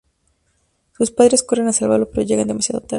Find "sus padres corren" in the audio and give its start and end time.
0.97-1.67